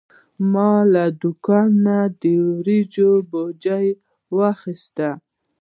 [0.51, 3.87] ما له دوکانه د وریجو بوجي
[4.37, 4.97] واخیست.